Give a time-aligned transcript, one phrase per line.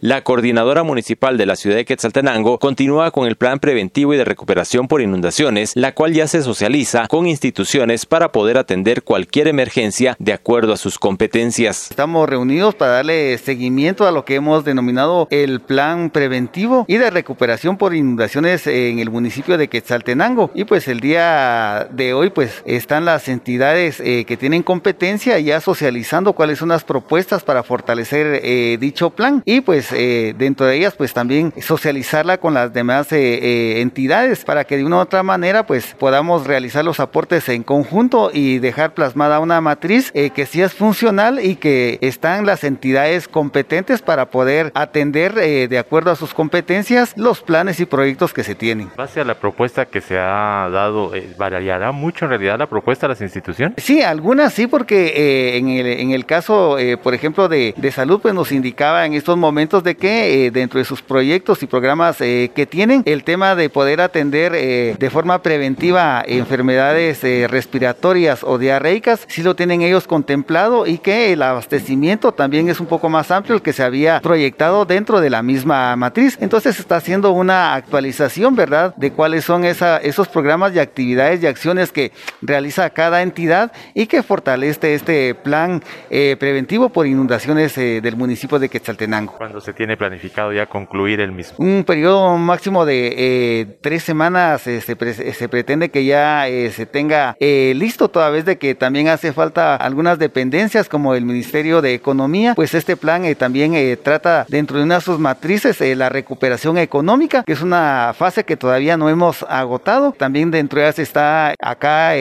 [0.00, 4.24] La coordinadora municipal de la ciudad de Quetzaltenango continúa con el plan preventivo y de
[4.24, 10.14] recuperación por inundaciones, la cual ya se socializa con instituciones para poder atender cualquier emergencia
[10.20, 11.90] de acuerdo a sus competencias.
[11.90, 17.10] Estamos reunidos para darle seguimiento a lo que hemos denominado el plan preventivo y de
[17.10, 20.52] recuperación por inundaciones en el municipio de Quetzaltenango.
[20.54, 25.60] Y pues el día de hoy pues están las entidades eh, que tienen competencia ya
[25.60, 30.66] socializando cuáles son las propuestas para fortalecer eh, dicho plan y pues pues, eh, dentro
[30.66, 34.96] de ellas pues también socializarla con las demás eh, eh, entidades para que de una
[34.96, 40.12] u otra manera pues podamos realizar los aportes en conjunto y dejar plasmada una matriz
[40.12, 46.10] que sí es funcional y que están las entidades competentes para poder atender de acuerdo
[46.10, 48.90] a sus competencias los planes y proyectos que se tienen.
[48.96, 53.14] Base a la propuesta que se ha dado, ¿variará mucho en realidad la propuesta de
[53.14, 53.82] las instituciones?
[53.82, 58.34] Sí, algunas sí, porque en, el, en el caso, por ejemplo, de, de salud, pues
[58.34, 62.50] nos indicaba en estos momentos de que eh, dentro de sus proyectos y programas eh,
[62.54, 69.24] que tienen, el tema de poder atender eh, de forma preventiva enfermedades respiratorias o diarreicas,
[69.28, 73.56] sí lo tienen ellos contemplado y que el abastecimiento también es un poco más amplio
[73.56, 76.38] el que se había proyectado dentro de la misma matriz.
[76.40, 81.46] Entonces está haciendo una actualización, ¿verdad?, de cuáles son esa, esos programas y actividades y
[81.46, 88.58] acciones que realiza cada entidad y que fortalece este plan preventivo por inundaciones del municipio
[88.58, 89.36] de Quetzaltenango
[89.68, 91.56] se tiene planificado ya concluir el mismo?
[91.58, 97.36] Un periodo máximo de eh, tres semanas eh, se, pretende que ya eh, se tenga
[97.38, 102.54] listo, toda vez de que también hace falta algunas dependencias como el Ministerio de Economía,
[102.54, 107.52] pues este plan también trata dentro de una de sus matrices la recuperación económica, que
[107.52, 110.12] es una fase que todavía no hemos agotado.
[110.12, 112.12] También dentro de ellas está acá,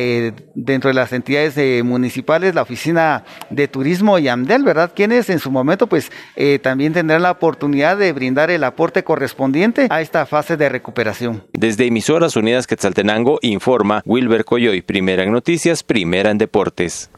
[0.54, 4.92] dentro de las entidades municipales, la Oficina de Turismo y AMDEL, ¿verdad?
[4.94, 6.12] Quienes en su momento pues
[6.62, 11.44] también tendrán la oportunidad de brindar el aporte correspondiente a esta fase de recuperación.
[11.54, 17.12] Desde Emisoras Unidas Quetzaltenango informa Wilber Coyoy, primera en noticias, primera en deportes.